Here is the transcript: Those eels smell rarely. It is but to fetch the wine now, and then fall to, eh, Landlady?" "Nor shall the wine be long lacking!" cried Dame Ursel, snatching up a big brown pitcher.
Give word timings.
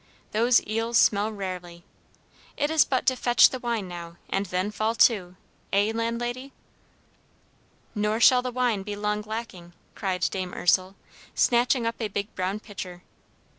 Those 0.31 0.65
eels 0.65 0.97
smell 0.97 1.31
rarely. 1.31 1.83
It 2.57 2.71
is 2.71 2.85
but 2.85 3.05
to 3.05 3.15
fetch 3.15 3.51
the 3.51 3.59
wine 3.59 3.87
now, 3.87 4.17
and 4.31 4.47
then 4.47 4.71
fall 4.71 4.95
to, 4.95 5.35
eh, 5.71 5.91
Landlady?" 5.93 6.53
"Nor 7.93 8.19
shall 8.19 8.41
the 8.41 8.49
wine 8.51 8.81
be 8.81 8.95
long 8.95 9.21
lacking!" 9.21 9.73
cried 9.93 10.21
Dame 10.31 10.55
Ursel, 10.55 10.95
snatching 11.35 11.85
up 11.85 12.01
a 12.01 12.07
big 12.07 12.33
brown 12.33 12.59
pitcher. 12.59 13.03